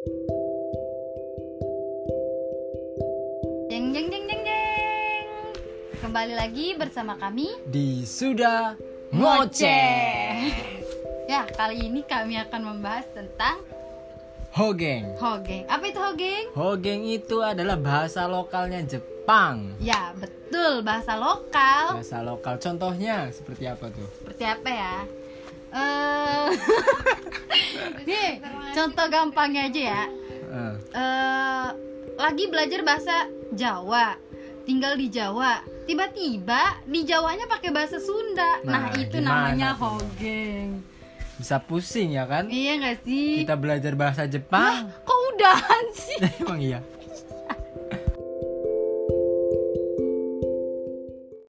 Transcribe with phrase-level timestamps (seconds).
[0.00, 0.16] Jeng
[3.92, 5.28] jeng jeng jeng jeng.
[6.00, 8.80] Kembali lagi bersama kami di Sudah
[9.12, 10.56] Ngoceh
[11.32, 13.60] Ya, kali ini kami akan membahas tentang
[14.56, 15.68] Hogeng hogeng.
[15.68, 16.44] Apa itu hogeng?
[16.56, 22.00] Hogeng itu adalah bahasa lokalnya Jepang Ya, betul, bahasa lokal.
[22.00, 24.08] Bahasa lokal contohnya seperti apa tuh?
[24.16, 24.96] Seperti apa ya?
[25.70, 26.46] Eh,
[28.02, 28.30] nih,
[28.72, 30.02] contoh gampangnya aja ya.
[30.50, 31.66] Eh, eh
[32.14, 33.16] lagi belajar bahasa
[33.50, 34.14] Jawa,
[34.62, 35.58] tinggal di Jawa.
[35.82, 38.60] Tiba-tiba di Jawanya pakai bahasa Sunda.
[38.62, 40.84] Nah, Nah, itu gimana namanya hogeng.
[41.34, 42.46] bisa pusing ya kan?
[42.46, 43.42] Iya nggak sih?
[43.42, 46.18] Kita belajar bahasa Jepang kok udahan sih?
[46.44, 46.78] Emang iya